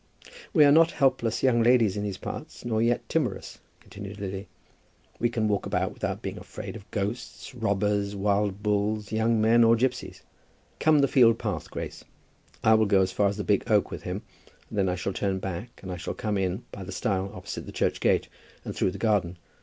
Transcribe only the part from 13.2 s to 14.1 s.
as the big oak with